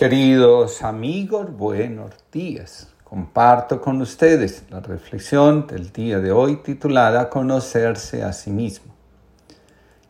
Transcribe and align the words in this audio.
Queridos 0.00 0.82
amigos, 0.82 1.54
buenos 1.54 2.12
días. 2.32 2.88
Comparto 3.04 3.82
con 3.82 4.00
ustedes 4.00 4.64
la 4.70 4.80
reflexión 4.80 5.66
del 5.66 5.92
día 5.92 6.20
de 6.20 6.32
hoy 6.32 6.56
titulada 6.62 7.28
Conocerse 7.28 8.22
a 8.22 8.32
sí 8.32 8.50
mismo. 8.50 8.94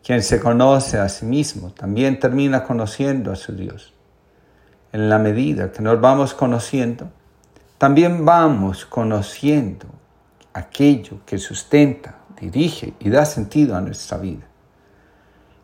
Quien 0.01 0.23
se 0.23 0.39
conoce 0.39 0.97
a 0.97 1.09
sí 1.09 1.27
mismo 1.27 1.73
también 1.73 2.21
termina 2.21 2.63
conociendo 2.63 3.33
a 3.33 3.35
su 3.35 3.53
Dios. 3.57 3.93
En 4.93 5.09
la 5.09 5.19
medida 5.19 5.73
que 5.73 5.83
nos 5.83 6.01
vamos 6.01 6.35
conociendo, 6.35 7.11
también 7.77 8.25
vamos 8.25 8.87
conociendo 8.87 9.87
aquello 10.53 11.19
que 11.27 11.37
sustenta, 11.39 12.15
dirige 12.41 12.95
y 13.01 13.11
da 13.11 13.25
sentido 13.25 13.75
a 13.75 13.81
nuestra 13.81 14.19
vida. 14.19 14.50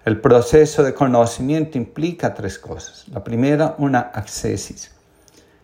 El 0.06 0.20
proceso 0.20 0.84
de 0.84 0.94
conocimiento 0.94 1.76
implica 1.76 2.32
tres 2.32 2.60
cosas. 2.60 3.08
La 3.08 3.24
primera, 3.24 3.74
una 3.78 3.98
accesis. 3.98 4.92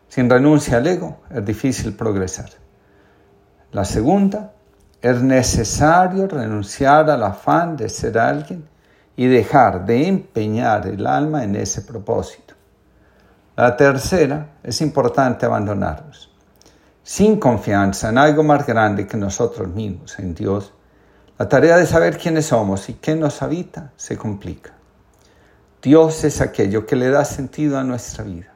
Sin 0.09 0.29
renuncia 0.29 0.79
al 0.79 0.87
ego 0.89 1.21
es 1.31 1.45
difícil 1.45 1.95
progresar. 1.95 2.51
La 3.71 3.85
segunda, 3.85 4.53
es 5.01 5.23
necesario 5.23 6.27
renunciar 6.27 7.09
al 7.09 7.23
afán 7.23 7.77
de 7.77 7.89
ser 7.89 8.19
alguien 8.19 8.69
y 9.15 9.29
dejar 9.29 9.87
de 9.87 10.09
empeñar 10.09 10.89
el 10.89 11.07
alma 11.07 11.45
en 11.45 11.55
ese 11.55 11.83
propósito. 11.83 12.55
La 13.55 13.77
tercera, 13.77 14.55
es 14.65 14.81
importante 14.81 15.47
abandonarnos. 15.47 16.35
Sin 17.05 17.39
confianza 17.39 18.09
en 18.09 18.19
algo 18.19 18.43
más 18.43 18.67
grande 18.67 19.07
que 19.07 19.17
nosotros 19.17 19.69
mismos, 19.69 20.19
en 20.19 20.35
Dios, 20.35 20.73
la 21.43 21.49
tarea 21.49 21.77
de 21.77 21.87
saber 21.87 22.19
quiénes 22.19 22.47
somos 22.47 22.89
y 22.89 22.93
qué 22.95 23.17
nos 23.17 23.43
habita 23.43 23.91
se 23.97 24.17
complica. 24.17 24.75
Dios 25.83 26.23
es 26.23 26.41
aquello 26.41 26.87
que 26.87 26.95
le 26.95 27.11
da 27.11 27.25
sentido 27.25 27.79
a 27.79 27.83
nuestra 27.83 28.23
vida. 28.23 28.55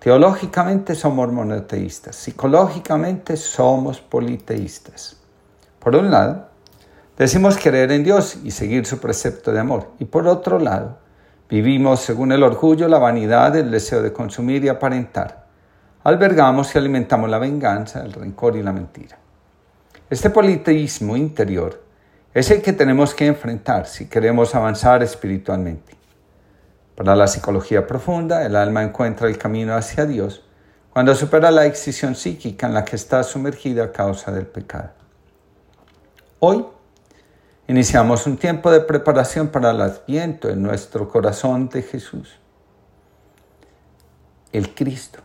Teológicamente 0.00 0.96
somos 0.96 1.32
monoteístas, 1.32 2.16
psicológicamente 2.16 3.36
somos 3.36 4.00
politeístas. 4.00 5.16
Por 5.78 5.94
un 5.94 6.10
lado, 6.10 6.48
decimos 7.16 7.56
creer 7.56 7.92
en 7.92 8.02
Dios 8.02 8.36
y 8.42 8.50
seguir 8.50 8.84
su 8.84 8.98
precepto 8.98 9.52
de 9.52 9.60
amor. 9.60 9.92
Y 10.00 10.06
por 10.06 10.26
otro 10.26 10.58
lado, 10.58 10.98
vivimos 11.48 12.00
según 12.00 12.32
el 12.32 12.42
orgullo, 12.42 12.88
la 12.88 12.98
vanidad, 12.98 13.54
el 13.54 13.70
deseo 13.70 14.02
de 14.02 14.12
consumir 14.12 14.64
y 14.64 14.68
aparentar. 14.68 15.46
Albergamos 16.02 16.74
y 16.74 16.78
alimentamos 16.78 17.30
la 17.30 17.38
venganza, 17.38 18.02
el 18.02 18.12
rencor 18.12 18.56
y 18.56 18.62
la 18.64 18.72
mentira. 18.72 19.16
Este 20.10 20.30
politeísmo 20.30 21.16
interior 21.16 21.81
es 22.34 22.50
el 22.50 22.62
que 22.62 22.72
tenemos 22.72 23.14
que 23.14 23.26
enfrentar 23.26 23.86
si 23.86 24.08
queremos 24.08 24.54
avanzar 24.54 25.02
espiritualmente. 25.02 25.94
Para 26.94 27.14
la 27.14 27.26
psicología 27.26 27.86
profunda, 27.86 28.44
el 28.46 28.56
alma 28.56 28.82
encuentra 28.82 29.28
el 29.28 29.38
camino 29.38 29.74
hacia 29.74 30.06
Dios 30.06 30.42
cuando 30.92 31.14
supera 31.14 31.50
la 31.50 31.66
excisión 31.66 32.14
psíquica 32.14 32.66
en 32.66 32.74
la 32.74 32.84
que 32.84 32.96
está 32.96 33.22
sumergida 33.22 33.84
a 33.84 33.92
causa 33.92 34.30
del 34.30 34.46
pecado. 34.46 34.90
Hoy 36.38 36.66
iniciamos 37.66 38.26
un 38.26 38.36
tiempo 38.36 38.70
de 38.70 38.80
preparación 38.80 39.48
para 39.48 39.70
el 39.70 39.80
adviento 39.80 40.48
en 40.48 40.62
nuestro 40.62 41.08
corazón 41.08 41.68
de 41.68 41.82
Jesús, 41.82 42.38
el 44.52 44.74
Cristo. 44.74 45.20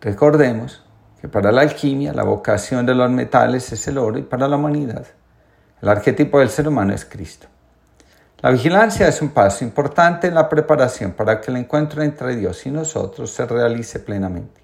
Recordemos 0.00 0.82
que 1.22 1.28
para 1.28 1.52
la 1.52 1.62
alquimia 1.62 2.12
la 2.12 2.24
vocación 2.24 2.84
de 2.84 2.94
los 2.94 3.10
metales 3.10 3.72
es 3.72 3.86
el 3.86 3.96
oro 3.96 4.18
y 4.18 4.22
para 4.22 4.48
la 4.48 4.56
humanidad 4.56 5.06
el 5.80 5.88
arquetipo 5.88 6.38
del 6.38 6.48
ser 6.48 6.66
humano 6.68 6.94
es 6.94 7.04
Cristo. 7.04 7.48
La 8.40 8.50
vigilancia 8.50 9.06
es 9.06 9.22
un 9.22 9.30
paso 9.30 9.64
importante 9.64 10.28
en 10.28 10.34
la 10.34 10.48
preparación 10.48 11.12
para 11.12 11.40
que 11.40 11.50
el 11.50 11.56
encuentro 11.56 12.02
entre 12.02 12.36
Dios 12.36 12.66
y 12.66 12.70
nosotros 12.70 13.30
se 13.30 13.46
realice 13.46 14.00
plenamente. 14.00 14.60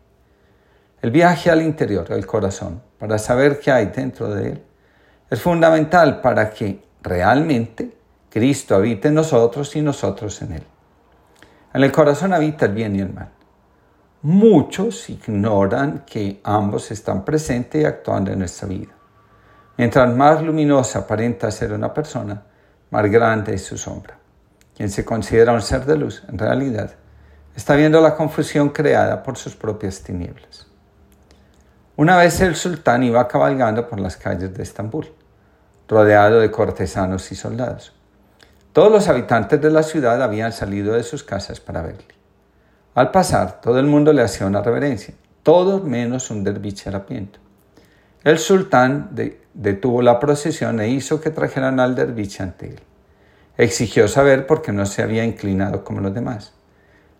El 1.00 1.12
viaje 1.12 1.50
al 1.50 1.62
interior, 1.62 2.12
al 2.12 2.27
corazón, 2.27 2.83
para 2.98 3.19
saber 3.19 3.61
qué 3.61 3.70
hay 3.70 3.87
dentro 3.87 4.34
de 4.34 4.50
él, 4.50 4.62
es 5.31 5.41
fundamental 5.41 6.21
para 6.21 6.50
que 6.50 6.82
realmente 7.03 7.97
Cristo 8.31 8.75
habite 8.75 9.09
en 9.09 9.15
nosotros 9.15 9.75
y 9.77 9.82
nosotros 9.82 10.43
en 10.43 10.55
él. 10.55 10.62
En 11.72 11.84
el 11.84 11.93
corazón 11.93 12.32
habita 12.32 12.66
el 12.66 12.72
bien 12.72 12.97
y 12.97 13.00
el 13.00 13.12
mal. 13.12 13.31
Muchos 14.23 15.09
ignoran 15.11 16.05
que 16.05 16.41
ambos 16.43 16.91
están 16.91 17.25
presentes 17.25 17.81
y 17.81 17.84
actuando 17.84 18.33
en 18.33 18.41
nuestra 18.41 18.67
vida. 18.67 18.93
Mientras 19.77 20.12
más 20.12 20.43
luminosa 20.43 20.99
aparenta 20.99 21.53
ser 21.53 21.73
una 21.73 21.95
persona, 21.95 22.43
más 22.91 23.09
grande 23.09 23.55
es 23.55 23.65
su 23.65 23.79
sombra. 23.79 24.19
Quien 24.77 24.91
se 24.91 25.05
considera 25.05 25.53
un 25.53 25.62
ser 25.62 25.87
de 25.87 25.97
luz, 25.97 26.25
en 26.29 26.37
realidad, 26.37 26.91
está 27.55 27.77
viendo 27.77 28.01
la 28.01 28.17
confusión 28.17 28.71
creada 28.71 29.23
por 29.23 29.39
sus 29.39 29.55
propias 29.55 30.03
tinieblas. 30.03 30.67
Una 31.95 32.17
vez 32.17 32.41
el 32.41 32.56
sultán 32.56 33.05
iba 33.05 33.29
cabalgando 33.29 33.89
por 33.89 34.00
las 34.00 34.17
calles 34.17 34.53
de 34.53 34.65
Estambul, 34.65 35.12
rodeado 35.87 36.41
de 36.41 36.50
cortesanos 36.50 37.31
y 37.31 37.37
soldados. 37.37 37.95
Todos 38.73 38.91
los 38.91 39.06
habitantes 39.06 39.61
de 39.61 39.71
la 39.71 39.85
ciudad 39.85 40.21
habían 40.21 40.53
salido 40.53 40.95
de 40.95 41.05
sus 41.05 41.23
casas 41.23 41.61
para 41.61 41.83
verle. 41.83 42.18
Al 42.98 43.12
pasar, 43.12 43.60
todo 43.60 43.78
el 43.78 43.86
mundo 43.86 44.12
le 44.12 44.22
hacía 44.22 44.44
una 44.48 44.60
reverencia, 44.60 45.14
todos 45.44 45.84
menos 45.84 46.32
un 46.32 46.42
derviche 46.42 46.88
harapiento. 46.88 47.38
El 48.25 48.41
sultán 48.41 49.10
detuvo 49.54 50.03
la 50.03 50.19
procesión 50.19 50.81
e 50.81 50.88
hizo 50.88 51.20
que 51.20 51.31
trajeran 51.31 51.78
al 51.78 51.94
derviche 51.94 52.42
ante 52.42 52.70
él. 52.70 52.81
Exigió 53.56 54.08
saber 54.08 54.48
por 54.48 54.62
qué 54.62 54.72
no 54.72 54.84
se 54.84 55.04
había 55.04 55.25
inclinado 55.25 55.84
como 55.84 56.00
los 56.00 56.12
demás. 56.12 56.54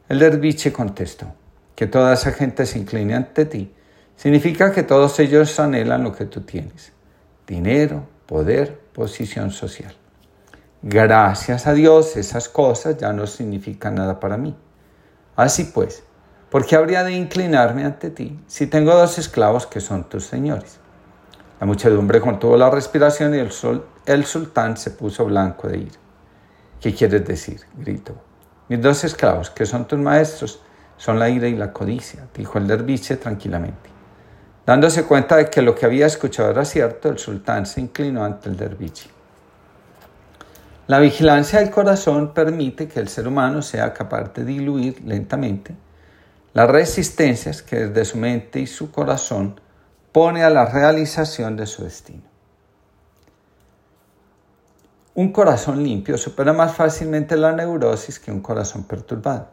El 0.09 0.19
derviche 0.19 0.73
contestó, 0.73 1.33
que 1.77 1.87
toda 1.87 2.15
esa 2.15 2.33
gente 2.33 2.67
se 2.67 2.81
incline 2.81 3.15
ante 3.15 3.45
ti 3.45 3.73
significa 4.17 4.73
que 4.73 4.83
todos 4.83 5.21
ellos 5.21 5.61
anhelan 5.61 6.03
lo 6.03 6.13
que 6.13 6.25
tú 6.25 6.41
tienes, 6.41 6.93
dinero, 7.47 8.05
poder, 8.27 8.81
posición 8.93 9.53
social. 9.53 9.95
Gracias 10.83 11.69
a 11.69 11.73
Dios 11.73 12.17
esas 12.17 12.49
cosas 12.49 12.97
ya 12.99 13.13
no 13.13 13.29
significan 13.29 13.95
nada 13.95 14.19
para 14.19 14.37
mí. 14.37 14.57
Así 15.39 15.71
pues, 15.73 16.03
¿por 16.51 16.67
qué 16.67 16.75
habría 16.75 17.05
de 17.05 17.13
inclinarme 17.13 17.85
ante 17.85 18.11
ti 18.11 18.41
si 18.49 18.67
tengo 18.67 18.93
dos 18.93 19.19
esclavos 19.19 19.69
que 19.69 19.79
son 19.79 20.09
tus 20.09 20.25
señores? 20.27 20.81
La 21.61 21.67
muchedumbre 21.69 22.21
contuvo 22.21 22.57
la 22.57 22.69
respiración 22.71 23.33
y 23.37 23.39
el, 23.39 23.53
sol, 23.53 23.87
el 24.05 24.25
sultán 24.25 24.77
se 24.77 24.91
puso 24.91 25.25
blanco 25.27 25.69
de 25.69 25.79
ira. 25.79 25.99
¿Qué 26.81 26.93
quieres 26.93 27.25
decir? 27.25 27.61
gritó. 27.77 28.17
Mis 28.69 28.83
dos 28.83 29.05
esclavos, 29.05 29.49
que 29.51 29.65
son 29.65 29.87
tus 29.87 30.01
maestros, 30.01 30.61
son 30.97 31.21
la 31.21 31.29
ira 31.29 31.47
y 31.47 31.55
la 31.55 31.73
codicia, 31.73 32.27
dijo 32.35 32.59
el 32.59 32.67
derviche 32.67 33.17
tranquilamente. 33.17 33.91
Dándose 34.67 35.05
cuenta 35.05 35.37
de 35.37 35.49
que 35.49 35.63
lo 35.63 35.77
que 35.77 35.87
había 35.87 36.07
escuchado 36.07 36.51
era 36.51 36.65
cierto, 36.65 37.11
el 37.11 37.19
sultán 37.19 37.65
se 37.65 37.81
inclinó 37.81 38.25
ante 38.25 38.49
el 38.49 38.57
derviche. 38.57 39.09
La 40.89 41.01
vigilancia 41.01 41.59
del 41.59 41.71
corazón 41.71 42.33
permite 42.33 42.89
que 42.89 42.99
el 42.99 43.09
ser 43.09 43.29
humano 43.29 43.61
sea 43.61 43.93
capaz 43.93 44.33
de 44.33 44.43
diluir 44.43 45.03
lentamente 45.05 45.77
las 46.55 46.71
resistencias 46.71 47.61
que 47.61 47.89
desde 47.89 48.07
su 48.07 48.17
mente 48.17 48.59
y 48.59 48.67
su 48.67 48.91
corazón 48.91 49.61
pone 50.13 50.43
a 50.43 50.49
la 50.49 50.65
realización 50.65 51.59
de 51.59 51.67
su 51.67 51.85
destino. 51.85 52.23
Un 55.15 55.31
corazón 55.31 55.85
limpio 55.85 56.17
supera 56.17 56.55
más 56.55 56.75
fácilmente 56.75 57.37
la 57.37 57.53
neurosis 57.53 58.19
que 58.19 58.33
un 58.33 58.41
corazón 58.41 58.85
perturbado. 58.85 59.51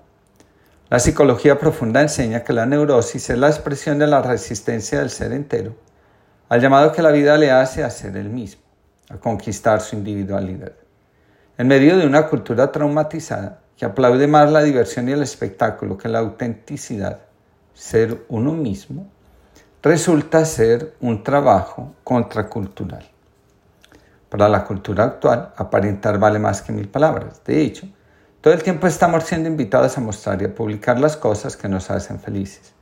La 0.89 0.99
psicología 0.99 1.59
profunda 1.59 2.01
enseña 2.01 2.45
que 2.45 2.53
la 2.53 2.65
neurosis 2.65 3.29
es 3.29 3.37
la 3.37 3.49
expresión 3.49 3.99
de 3.99 4.07
la 4.07 4.21
resistencia 4.21 4.99
del 4.99 5.09
ser 5.09 5.33
entero 5.33 5.75
al 6.47 6.61
llamado 6.61 6.93
que 6.93 7.01
la 7.01 7.11
vida 7.11 7.37
le 7.37 7.51
hace 7.51 7.83
a 7.83 7.89
ser 7.89 8.15
el 8.15 8.29
mismo, 8.29 8.61
a 9.09 9.17
conquistar 9.17 9.81
su 9.81 9.97
individualidad. 9.97 10.84
En 11.57 11.69
medio 11.69 11.95
de 11.95 12.05
una 12.05 12.27
cultura 12.27 12.69
traumatizada 12.69 13.61
que 13.77 13.85
aplaude 13.85 14.27
más 14.27 14.51
la 14.51 14.61
diversión 14.61 15.07
y 15.07 15.13
el 15.13 15.21
espectáculo 15.21 15.97
que 15.97 16.09
la 16.09 16.19
autenticidad, 16.19 17.21
ser 17.73 18.25
uno 18.27 18.51
mismo, 18.51 19.07
resulta 19.81 20.43
ser 20.43 20.95
un 20.99 21.23
trabajo 21.23 21.95
contracultural. 22.03 23.05
Para 24.27 24.49
la 24.49 24.65
cultura 24.65 25.05
actual, 25.05 25.53
aparentar 25.55 26.19
vale 26.19 26.39
más 26.39 26.61
que 26.61 26.73
mil 26.73 26.89
palabras. 26.89 27.41
De 27.45 27.61
hecho, 27.61 27.87
todo 28.41 28.53
el 28.53 28.61
tiempo 28.61 28.85
estamos 28.85 29.23
siendo 29.23 29.47
invitados 29.47 29.97
a 29.97 30.01
mostrar 30.01 30.41
y 30.41 30.45
a 30.45 30.53
publicar 30.53 30.99
las 30.99 31.15
cosas 31.15 31.55
que 31.55 31.69
nos 31.69 31.89
hacen 31.89 32.19
felices. 32.19 32.73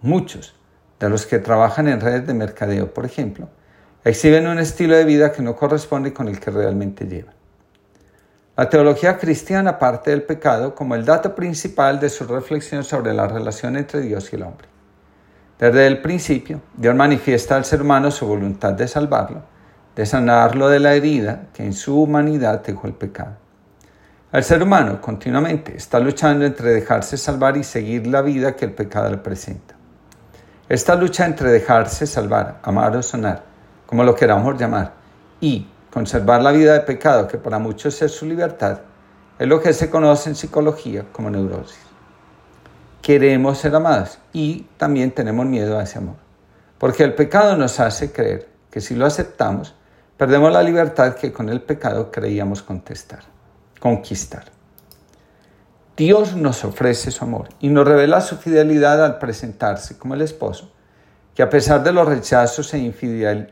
Muchos 0.00 0.56
de 0.98 1.08
los 1.08 1.26
que 1.26 1.38
trabajan 1.38 1.86
en 1.86 2.00
redes 2.00 2.26
de 2.26 2.34
mercadeo, 2.34 2.92
por 2.92 3.06
ejemplo, 3.06 3.48
exhiben 4.02 4.48
un 4.48 4.58
estilo 4.58 4.96
de 4.96 5.04
vida 5.04 5.30
que 5.30 5.42
no 5.42 5.54
corresponde 5.54 6.12
con 6.12 6.26
el 6.26 6.40
que 6.40 6.50
realmente 6.50 7.06
llevan. 7.06 7.39
La 8.60 8.68
teología 8.68 9.16
cristiana 9.16 9.78
parte 9.78 10.10
del 10.10 10.22
pecado 10.22 10.74
como 10.74 10.94
el 10.94 11.06
dato 11.06 11.34
principal 11.34 11.98
de 11.98 12.10
su 12.10 12.24
reflexión 12.24 12.84
sobre 12.84 13.14
la 13.14 13.26
relación 13.26 13.74
entre 13.78 14.02
Dios 14.02 14.30
y 14.30 14.36
el 14.36 14.42
hombre. 14.42 14.68
Desde 15.58 15.86
el 15.86 16.02
principio, 16.02 16.60
Dios 16.76 16.94
manifiesta 16.94 17.56
al 17.56 17.64
ser 17.64 17.80
humano 17.80 18.10
su 18.10 18.26
voluntad 18.26 18.74
de 18.74 18.86
salvarlo, 18.86 19.40
de 19.96 20.04
sanarlo 20.04 20.68
de 20.68 20.78
la 20.78 20.92
herida 20.92 21.44
que 21.54 21.64
en 21.64 21.72
su 21.72 22.02
humanidad 22.02 22.62
dejó 22.62 22.86
el 22.86 22.92
pecado. 22.92 23.38
El 24.30 24.44
ser 24.44 24.62
humano 24.62 25.00
continuamente 25.00 25.74
está 25.74 25.98
luchando 25.98 26.44
entre 26.44 26.68
dejarse 26.68 27.16
salvar 27.16 27.56
y 27.56 27.64
seguir 27.64 28.08
la 28.08 28.20
vida 28.20 28.56
que 28.56 28.66
el 28.66 28.72
pecado 28.72 29.08
le 29.08 29.16
presenta. 29.16 29.74
Esta 30.68 30.96
lucha 30.96 31.24
entre 31.24 31.50
dejarse 31.50 32.06
salvar, 32.06 32.58
amar 32.62 32.94
o 32.94 33.02
sonar, 33.02 33.42
como 33.86 34.04
lo 34.04 34.14
queramos 34.14 34.60
llamar, 34.60 34.92
y 35.40 35.66
conservar 35.92 36.42
la 36.42 36.52
vida 36.52 36.72
de 36.72 36.80
pecado, 36.80 37.26
que 37.26 37.38
para 37.38 37.58
muchos 37.58 38.00
es 38.02 38.12
su 38.12 38.26
libertad, 38.26 38.80
es 39.38 39.48
lo 39.48 39.60
que 39.60 39.72
se 39.72 39.90
conoce 39.90 40.30
en 40.30 40.36
psicología 40.36 41.06
como 41.12 41.30
neurosis. 41.30 41.78
Queremos 43.02 43.58
ser 43.58 43.74
amados 43.74 44.18
y 44.32 44.66
también 44.76 45.10
tenemos 45.12 45.46
miedo 45.46 45.78
a 45.78 45.82
ese 45.82 45.98
amor, 45.98 46.16
porque 46.78 47.04
el 47.04 47.14
pecado 47.14 47.56
nos 47.56 47.80
hace 47.80 48.12
creer 48.12 48.48
que 48.70 48.80
si 48.80 48.94
lo 48.94 49.06
aceptamos, 49.06 49.74
perdemos 50.16 50.52
la 50.52 50.62
libertad 50.62 51.14
que 51.14 51.32
con 51.32 51.48
el 51.48 51.62
pecado 51.62 52.10
creíamos 52.10 52.62
contestar 52.62 53.20
conquistar. 53.80 54.44
Dios 55.96 56.36
nos 56.36 56.64
ofrece 56.64 57.10
su 57.10 57.24
amor 57.24 57.48
y 57.58 57.68
nos 57.68 57.86
revela 57.86 58.20
su 58.20 58.36
fidelidad 58.36 59.04
al 59.04 59.18
presentarse 59.18 59.98
como 59.98 60.14
el 60.14 60.22
esposo, 60.22 60.70
que 61.34 61.42
a 61.42 61.50
pesar 61.50 61.82
de 61.82 61.92
los 61.92 62.06
rechazos 62.06 62.72
e 62.74 62.78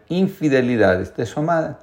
infidelidades 0.08 1.16
de 1.16 1.26
su 1.26 1.40
amada, 1.40 1.80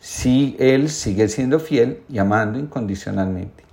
sí 0.00 0.56
Él 0.58 0.88
sigue 0.90 1.28
siendo 1.28 1.60
fiel 1.60 2.02
y 2.08 2.18
amando 2.18 2.58
incondicionalmente. 2.58 3.64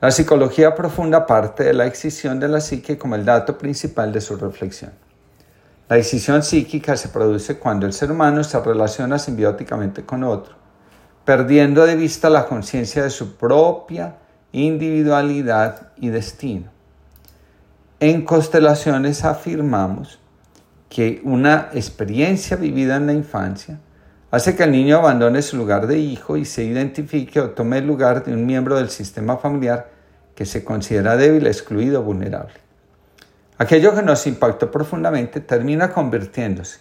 La 0.00 0.10
psicología 0.10 0.74
profunda 0.74 1.26
parte 1.26 1.62
de 1.62 1.74
la 1.74 1.86
excisión 1.86 2.40
de 2.40 2.48
la 2.48 2.60
psique 2.60 2.98
como 2.98 3.14
el 3.14 3.24
dato 3.24 3.56
principal 3.58 4.12
de 4.12 4.20
su 4.20 4.36
reflexión. 4.36 4.92
La 5.88 5.96
decisión 5.96 6.42
psíquica 6.42 6.96
se 6.96 7.08
produce 7.10 7.58
cuando 7.58 7.86
el 7.86 7.92
ser 7.92 8.10
humano 8.10 8.42
se 8.42 8.58
relaciona 8.58 9.18
simbióticamente 9.18 10.04
con 10.04 10.24
otro 10.24 10.60
perdiendo 11.30 11.86
de 11.86 11.96
vista 11.96 12.28
la 12.30 12.46
conciencia 12.46 13.02
de 13.02 13.10
su 13.10 13.36
propia 13.36 14.16
individualidad 14.52 15.92
y 15.96 16.08
destino. 16.08 16.70
En 18.00 18.24
constelaciones 18.24 19.24
afirmamos 19.24 20.18
que 20.88 21.20
una 21.22 21.68
experiencia 21.72 22.56
vivida 22.56 22.96
en 22.96 23.06
la 23.06 23.12
infancia 23.12 23.78
hace 24.30 24.56
que 24.56 24.64
el 24.64 24.72
niño 24.72 24.98
abandone 24.98 25.42
su 25.42 25.56
lugar 25.56 25.86
de 25.86 25.98
hijo 25.98 26.36
y 26.36 26.44
se 26.44 26.64
identifique 26.64 27.40
o 27.40 27.50
tome 27.50 27.78
el 27.78 27.86
lugar 27.86 28.24
de 28.24 28.32
un 28.32 28.46
miembro 28.46 28.76
del 28.76 28.90
sistema 28.90 29.36
familiar 29.36 29.90
que 30.34 30.46
se 30.46 30.64
considera 30.64 31.16
débil, 31.16 31.46
excluido 31.46 32.02
vulnerable. 32.02 32.54
Aquello 33.58 33.94
que 33.94 34.02
nos 34.02 34.26
impactó 34.26 34.70
profundamente 34.70 35.40
termina 35.40 35.92
convirtiéndose 35.92 36.78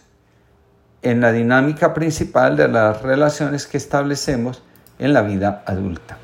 en 1.01 1.22
la 1.22 1.31
dinámica 1.31 1.94
principal 1.94 2.56
de 2.56 2.68
las 2.68 3.01
relaciones 3.01 3.68
que 3.68 3.78
establecemos 3.78 4.63
en 4.98 5.13
la 5.13 5.22
vida 5.22 5.63
adulta. 5.66 6.18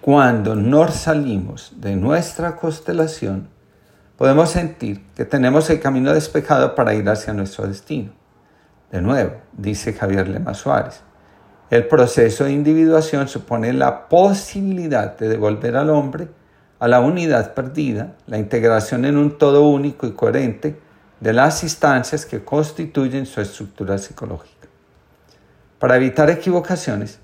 Cuando 0.00 0.54
nos 0.54 0.94
salimos 0.94 1.72
de 1.76 1.94
nuestra 1.94 2.56
constelación, 2.56 3.48
podemos 4.16 4.50
sentir 4.50 5.04
que 5.14 5.24
tenemos 5.24 5.68
el 5.70 5.80
camino 5.80 6.12
despejado 6.12 6.74
para 6.74 6.94
ir 6.94 7.08
hacia 7.08 7.34
nuestro 7.34 7.66
destino. 7.66 8.19
De 8.90 9.00
nuevo, 9.00 9.36
dice 9.52 9.92
Javier 9.92 10.28
Lema 10.28 10.54
Suárez, 10.54 11.02
el 11.70 11.86
proceso 11.86 12.44
de 12.44 12.52
individuación 12.52 13.28
supone 13.28 13.72
la 13.72 14.08
posibilidad 14.08 15.16
de 15.16 15.28
devolver 15.28 15.76
al 15.76 15.90
hombre 15.90 16.28
a 16.80 16.88
la 16.88 17.00
unidad 17.00 17.54
perdida, 17.54 18.16
la 18.26 18.38
integración 18.38 19.04
en 19.04 19.16
un 19.16 19.38
todo 19.38 19.68
único 19.68 20.06
y 20.06 20.12
coherente, 20.12 20.80
de 21.20 21.32
las 21.34 21.62
instancias 21.62 22.24
que 22.24 22.42
constituyen 22.42 23.26
su 23.26 23.40
estructura 23.40 23.98
psicológica. 23.98 24.66
Para 25.78 25.96
evitar 25.96 26.30
equivocaciones, 26.30 27.20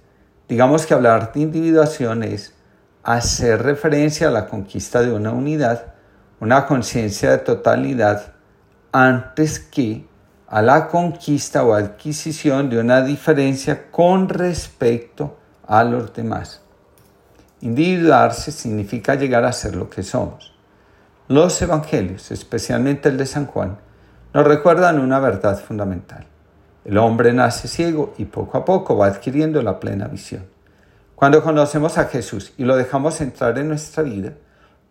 digamos 0.48 0.86
que 0.86 0.94
hablar 0.94 1.32
de 1.32 1.40
individuación 1.40 2.22
es 2.22 2.54
hacer 3.02 3.62
referencia 3.62 4.28
a 4.28 4.30
la 4.30 4.46
conquista 4.46 5.00
de 5.00 5.12
una 5.12 5.32
unidad, 5.32 5.94
una 6.38 6.66
conciencia 6.66 7.30
de 7.30 7.38
totalidad, 7.38 8.34
antes 8.92 9.58
que 9.58 10.06
a 10.48 10.62
la 10.62 10.88
conquista 10.88 11.64
o 11.64 11.74
adquisición 11.74 12.70
de 12.70 12.78
una 12.78 13.02
diferencia 13.02 13.90
con 13.90 14.28
respecto 14.28 15.36
a 15.66 15.82
los 15.82 16.14
demás. 16.14 16.60
Individuarse 17.60 18.52
significa 18.52 19.14
llegar 19.14 19.44
a 19.44 19.52
ser 19.52 19.74
lo 19.74 19.90
que 19.90 20.02
somos. 20.02 20.54
Los 21.28 21.60
evangelios, 21.60 22.30
especialmente 22.30 23.08
el 23.08 23.16
de 23.16 23.26
San 23.26 23.46
Juan, 23.46 23.78
nos 24.32 24.46
recuerdan 24.46 25.00
una 25.00 25.18
verdad 25.18 25.58
fundamental. 25.58 26.26
El 26.84 26.98
hombre 26.98 27.32
nace 27.32 27.66
ciego 27.66 28.14
y 28.16 28.26
poco 28.26 28.58
a 28.58 28.64
poco 28.64 28.96
va 28.96 29.06
adquiriendo 29.06 29.60
la 29.62 29.80
plena 29.80 30.06
visión. 30.06 30.46
Cuando 31.16 31.42
conocemos 31.42 31.98
a 31.98 32.04
Jesús 32.04 32.52
y 32.56 32.64
lo 32.64 32.76
dejamos 32.76 33.20
entrar 33.20 33.58
en 33.58 33.68
nuestra 33.68 34.04
vida, 34.04 34.34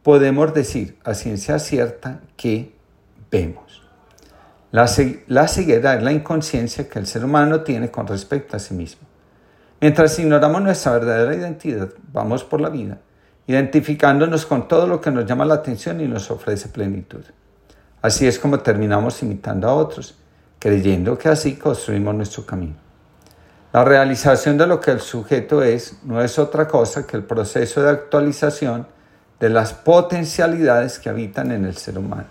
podemos 0.04 0.54
decir 0.54 0.98
a 1.06 1.14
ciencia 1.14 1.60
cierta 1.60 2.20
que 2.36 2.76
vemos. 3.32 3.85
La, 4.76 4.88
ceguera 5.48 5.94
es 5.94 6.04
la 6.04 6.12
inconsciencia 6.12 6.90
que 6.90 7.00
el 7.00 7.08
ser 7.08 7.24
humano 7.24 7.62
tiene 7.62 7.90
con 7.90 8.06
respecto 8.08 8.58
a 8.58 8.60
sí 8.60 8.74
mismo. 8.74 9.08
Mientras 9.80 10.20
ignoramos 10.20 10.62
nuestra 10.62 10.92
verdadera 10.92 11.34
identidad, 11.34 11.92
vamos 12.12 12.44
por 12.44 12.60
la 12.60 12.68
vida, 12.68 12.98
identificándonos 13.48 14.46
con 14.46 14.68
todo 14.68 14.86
lo 14.86 15.00
que 15.00 15.12
nos 15.12 15.26
llama 15.26 15.46
la 15.46 15.54
atención 15.54 16.02
y 16.02 16.10
nos 16.10 16.30
ofrece 16.30 16.68
plenitud. 16.68 17.24
Así 18.02 18.28
es 18.28 18.38
como 18.38 18.60
terminamos 18.60 19.24
imitando 19.24 19.70
a 19.70 19.74
otros, 19.74 20.16
creyendo 20.60 21.18
que 21.18 21.30
así 21.30 21.56
construimos 21.56 22.14
nuestro 22.14 22.46
camino. 22.46 22.76
La 23.72 23.86
realización 23.86 24.58
de 24.58 24.68
lo 24.68 24.82
que 24.82 24.92
el 24.92 25.00
sujeto 25.00 25.64
es 25.64 26.00
no 26.04 26.22
es 26.22 26.38
otra 26.38 26.68
cosa 26.68 27.08
que 27.08 27.16
el 27.16 27.24
proceso 27.24 27.82
de 27.82 27.92
actualización 27.92 28.88
de 29.40 29.50
las 29.50 29.72
potencialidades 29.72 31.00
que 31.00 31.08
habitan 31.08 31.54
en 31.54 31.64
el 31.64 31.78
ser 31.78 31.98
humano. 31.98 32.28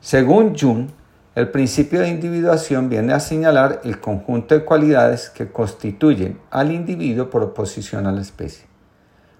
Según 0.00 0.58
Jung, 0.58 0.88
el 1.34 1.48
principio 1.48 2.00
de 2.00 2.08
individuación 2.08 2.90
viene 2.90 3.14
a 3.14 3.20
señalar 3.20 3.80
el 3.84 4.00
conjunto 4.00 4.54
de 4.54 4.64
cualidades 4.64 5.30
que 5.30 5.50
constituyen 5.50 6.38
al 6.50 6.70
individuo 6.70 7.30
por 7.30 7.42
oposición 7.42 8.06
a 8.06 8.12
la 8.12 8.20
especie. 8.20 8.66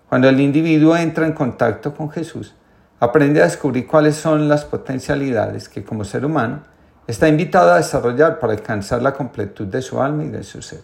Cuando 0.08 0.28
el 0.28 0.40
individuo 0.40 0.96
entra 0.96 1.26
en 1.26 1.32
contacto 1.32 1.94
con 1.94 2.10
Jesús, 2.10 2.54
aprende 2.98 3.42
a 3.42 3.44
descubrir 3.44 3.86
cuáles 3.86 4.16
son 4.16 4.48
las 4.48 4.64
potencialidades 4.64 5.68
que 5.68 5.84
como 5.84 6.04
ser 6.04 6.24
humano 6.24 6.62
está 7.06 7.28
invitado 7.28 7.72
a 7.72 7.76
desarrollar 7.76 8.38
para 8.38 8.54
alcanzar 8.54 9.02
la 9.02 9.12
completud 9.12 9.66
de 9.66 9.82
su 9.82 10.00
alma 10.00 10.24
y 10.24 10.28
de 10.28 10.44
su 10.44 10.62
ser. 10.62 10.80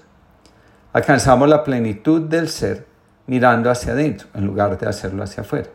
Alcanzamos 0.93 1.49
la 1.49 1.64
plenitud 1.64 2.22
del 2.22 2.49
ser 2.49 2.87
mirando 3.26 3.70
hacia 3.70 3.93
adentro 3.93 4.28
en 4.34 4.44
lugar 4.44 4.76
de 4.76 4.87
hacerlo 4.87 5.22
hacia 5.22 5.43
afuera. 5.43 5.69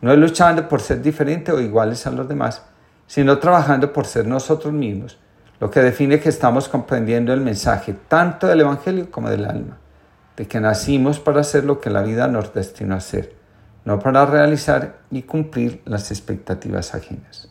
No 0.00 0.14
luchando 0.16 0.68
por 0.68 0.80
ser 0.80 1.02
diferente 1.02 1.52
o 1.52 1.60
iguales 1.60 2.06
a 2.06 2.10
los 2.10 2.26
demás, 2.28 2.62
sino 3.10 3.38
trabajando 3.38 3.92
por 3.92 4.06
ser 4.06 4.28
nosotros 4.28 4.72
mismos, 4.72 5.18
lo 5.58 5.68
que 5.68 5.80
define 5.80 6.20
que 6.20 6.28
estamos 6.28 6.68
comprendiendo 6.68 7.32
el 7.32 7.40
mensaje 7.40 7.96
tanto 8.06 8.46
del 8.46 8.60
Evangelio 8.60 9.10
como 9.10 9.28
del 9.28 9.44
alma, 9.44 9.78
de 10.36 10.46
que 10.46 10.60
nacimos 10.60 11.18
para 11.18 11.40
hacer 11.40 11.64
lo 11.64 11.80
que 11.80 11.90
la 11.90 12.02
vida 12.02 12.28
nos 12.28 12.54
destinó 12.54 12.94
a 12.94 12.98
hacer 12.98 13.40
no 13.84 13.98
para 13.98 14.26
realizar 14.26 14.98
y 15.10 15.22
cumplir 15.22 15.82
las 15.84 16.10
expectativas 16.10 16.94
ajenas. 16.94 17.48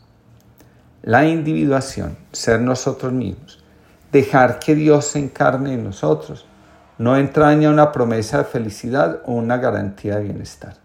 La 1.02 1.26
individuación, 1.26 2.18
ser 2.32 2.62
nosotros 2.62 3.12
mismos, 3.12 3.64
dejar 4.12 4.60
que 4.60 4.76
Dios 4.76 5.06
se 5.06 5.20
encarne 5.20 5.74
en 5.74 5.84
nosotros, 5.84 6.46
no 6.98 7.16
entraña 7.16 7.70
una 7.70 7.92
promesa 7.92 8.40
de 8.40 8.44
felicidad 8.44 9.22
o 9.26 9.34
una 9.34 9.58
garantía 9.58 10.18
de 10.18 10.24
bienestar. 10.24 10.76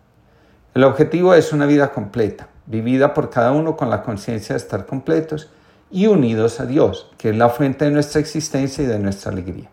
El 0.75 0.85
objetivo 0.85 1.35
es 1.35 1.52
una 1.52 1.66
vida 1.66 1.90
completa, 1.93 2.49
vivida 2.66 3.14
por 3.14 3.30
cada 3.30 3.52
uno 3.52 3.76
con 3.76 3.90
la 3.90 4.02
conciencia 4.02 4.54
de 4.54 4.59
estar 4.59 4.87
completos 4.87 5.50
y 5.90 6.06
unidos 6.06 6.61
a 6.61 6.66
Dios, 6.66 7.11
que 7.18 7.30
es 7.30 7.37
la 7.37 7.49
fuente 7.49 7.85
de 7.85 7.90
nuestra 7.90 8.21
existencia 8.21 8.83
y 8.85 8.87
de 8.87 8.99
nuestra 8.99 9.33
alegría. 9.33 9.71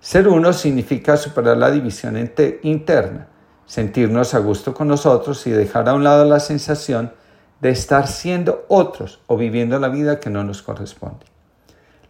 Ser 0.00 0.28
uno 0.28 0.52
significa 0.52 1.16
superar 1.16 1.56
la 1.56 1.70
división 1.70 2.16
interna, 2.62 3.28
sentirnos 3.66 4.34
a 4.34 4.38
gusto 4.38 4.72
con 4.72 4.88
nosotros 4.88 5.46
y 5.46 5.50
dejar 5.50 5.88
a 5.88 5.94
un 5.94 6.04
lado 6.04 6.24
la 6.24 6.40
sensación 6.40 7.12
de 7.60 7.70
estar 7.70 8.06
siendo 8.06 8.64
otros 8.68 9.20
o 9.26 9.36
viviendo 9.36 9.78
la 9.78 9.88
vida 9.88 10.20
que 10.20 10.30
no 10.30 10.44
nos 10.44 10.62
corresponde. 10.62 11.26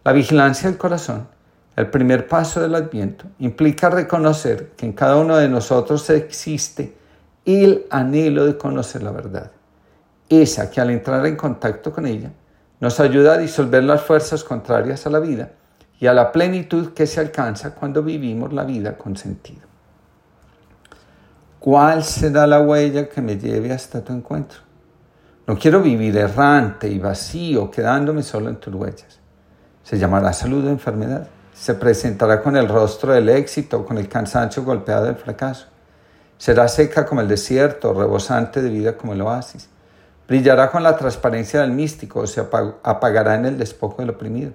La 0.03 0.11
vigilancia 0.13 0.69
del 0.69 0.77
corazón, 0.77 1.27
el 1.75 1.89
primer 1.89 2.27
paso 2.27 2.61
del 2.61 2.75
adviento, 2.75 3.25
implica 3.39 3.89
reconocer 3.89 4.71
que 4.77 4.85
en 4.85 4.93
cada 4.93 5.17
uno 5.17 5.37
de 5.37 5.49
nosotros 5.49 6.09
existe 6.09 6.95
el 7.45 7.85
anhelo 7.89 8.45
de 8.45 8.57
conocer 8.57 9.03
la 9.03 9.11
verdad, 9.11 9.51
esa 10.29 10.69
que 10.69 10.81
al 10.81 10.89
entrar 10.89 11.25
en 11.25 11.35
contacto 11.35 11.91
con 11.91 12.05
ella 12.05 12.31
nos 12.79 12.99
ayuda 12.99 13.33
a 13.33 13.37
disolver 13.37 13.83
las 13.83 14.01
fuerzas 14.01 14.43
contrarias 14.43 15.05
a 15.07 15.09
la 15.09 15.19
vida 15.19 15.51
y 15.99 16.07
a 16.07 16.13
la 16.13 16.31
plenitud 16.31 16.93
que 16.93 17.07
se 17.07 17.19
alcanza 17.19 17.73
cuando 17.73 18.03
vivimos 18.03 18.53
la 18.53 18.63
vida 18.63 18.97
con 18.97 19.17
sentido. 19.17 19.61
¿Cuál 21.59 22.03
será 22.03 22.45
la 22.45 22.61
huella 22.61 23.09
que 23.09 23.21
me 23.21 23.37
lleve 23.37 23.73
hasta 23.73 24.03
tu 24.03 24.13
encuentro? 24.13 24.59
No 25.47 25.57
quiero 25.57 25.81
vivir 25.81 26.15
errante 26.17 26.87
y 26.87 26.99
vacío, 26.99 27.71
quedándome 27.71 28.21
solo 28.21 28.49
en 28.49 28.57
tus 28.57 28.73
huellas. 28.73 29.19
Se 29.81 29.97
llamará 29.97 30.33
salud 30.33 30.65
o 30.65 30.69
enfermedad. 30.69 31.27
Se 31.53 31.73
presentará 31.73 32.41
con 32.41 32.55
el 32.57 32.67
rostro 32.67 33.13
del 33.13 33.29
éxito 33.29 33.79
o 33.79 33.85
con 33.85 33.97
el 33.97 34.07
cansancio 34.07 34.63
golpeado 34.63 35.05
del 35.05 35.15
fracaso. 35.15 35.67
Será 36.37 36.67
seca 36.67 37.05
como 37.05 37.21
el 37.21 37.27
desierto, 37.27 37.93
rebosante 37.93 38.61
de 38.61 38.69
vida 38.69 38.95
como 38.95 39.13
el 39.13 39.21
oasis. 39.21 39.69
Brillará 40.27 40.69
con 40.69 40.83
la 40.83 40.97
transparencia 40.97 41.61
del 41.61 41.71
místico, 41.71 42.19
o 42.19 42.27
se 42.27 42.41
apagará 42.41 43.35
en 43.35 43.45
el 43.45 43.57
despojo 43.57 44.01
del 44.01 44.09
oprimido. 44.09 44.51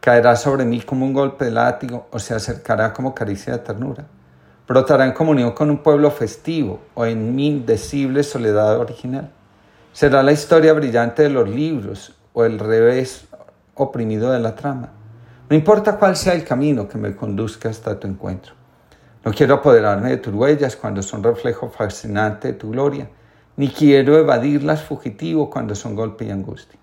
Caerá 0.00 0.36
sobre 0.36 0.64
mí 0.64 0.80
como 0.80 1.04
un 1.04 1.12
golpe 1.12 1.46
de 1.46 1.50
látigo, 1.50 2.06
o 2.12 2.18
se 2.18 2.34
acercará 2.34 2.92
como 2.92 3.14
caricia 3.14 3.54
de 3.54 3.58
ternura. 3.58 4.04
Brotará 4.68 5.04
en 5.04 5.12
comunión 5.12 5.52
con 5.52 5.70
un 5.70 5.78
pueblo 5.78 6.10
festivo, 6.10 6.80
o 6.94 7.04
en 7.04 7.34
mi 7.34 7.48
indecible 7.48 8.22
soledad 8.22 8.78
original. 8.78 9.30
Será 9.92 10.22
la 10.22 10.32
historia 10.32 10.72
brillante 10.72 11.22
de 11.22 11.30
los 11.30 11.48
libros, 11.48 12.14
o 12.32 12.44
el 12.44 12.58
revés 12.58 13.26
oprimido 13.74 14.30
de 14.30 14.38
la 14.38 14.54
trama. 14.54 14.90
No 15.50 15.56
importa 15.56 15.96
cuál 15.96 16.16
sea 16.16 16.34
el 16.34 16.44
camino 16.44 16.88
que 16.88 16.96
me 16.96 17.14
conduzca 17.14 17.68
hasta 17.68 17.98
tu 17.98 18.06
encuentro. 18.06 18.54
No 19.24 19.32
quiero 19.32 19.54
apoderarme 19.54 20.10
de 20.10 20.16
tus 20.16 20.32
huellas 20.32 20.76
cuando 20.76 21.02
son 21.02 21.22
reflejo 21.22 21.68
fascinante 21.68 22.48
de 22.48 22.54
tu 22.54 22.70
gloria, 22.70 23.08
ni 23.62 23.68
quiero 23.68 24.18
evadirlas 24.18 24.82
fugitivo 24.82 25.48
cuando 25.48 25.76
son 25.76 25.94
golpe 25.94 26.24
y 26.24 26.32
angustia. 26.32 26.80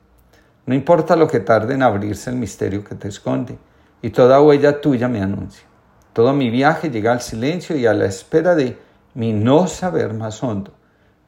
No 0.66 0.74
importa 0.74 1.18
lo 1.18 1.28
que 1.28 1.42
tarde 1.42 1.74
en 1.74 1.84
abrirse 1.84 2.30
el 2.30 2.38
misterio 2.38 2.86
que 2.86 2.96
te 2.96 3.10
esconde, 3.10 3.58
y 4.02 4.12
toda 4.12 4.42
huella 4.42 4.80
tuya 4.80 5.10
me 5.10 5.22
anuncia. 5.22 5.66
Todo 6.14 6.32
mi 6.32 6.50
viaje 6.50 6.90
llega 6.90 7.12
al 7.12 7.20
silencio 7.20 7.76
y 7.76 7.86
a 7.86 7.94
la 7.94 8.06
espera 8.06 8.56
de 8.56 8.78
mi 9.14 9.34
no 9.34 9.68
saber 9.68 10.14
más 10.14 10.42
hondo, 10.42 10.72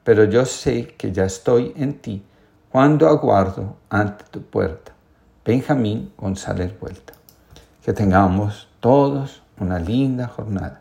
pero 0.05 0.23
yo 0.23 0.45
sé 0.45 0.95
que 0.97 1.11
ya 1.11 1.25
estoy 1.25 1.73
en 1.75 1.99
ti 1.99 2.23
cuando 2.71 3.09
aguardo 3.09 3.75
ante 3.89 4.23
tu 4.31 4.41
puerta. 4.41 4.93
Benjamín 5.43 6.13
González 6.17 6.79
Vuelta. 6.79 7.11
Que 7.83 7.91
tengamos 7.91 8.69
todos 8.79 9.43
una 9.59 9.79
linda 9.79 10.29
jornada 10.29 10.79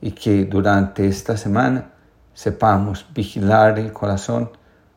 y 0.00 0.10
que 0.10 0.46
durante 0.46 1.06
esta 1.06 1.36
semana 1.36 1.93
sepamos 2.34 3.06
vigilar 3.14 3.78
el 3.78 3.92
corazón 3.92 4.50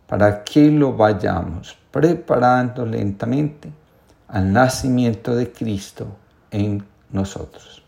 para 0.07 0.43
que 0.43 0.71
lo 0.71 0.93
vayamos 0.93 1.77
preparando 1.91 2.85
lentamente 2.85 3.71
al 4.27 4.51
nacimiento 4.51 5.35
de 5.35 5.51
Cristo 5.51 6.07
en 6.51 6.83
nosotros. 7.11 7.86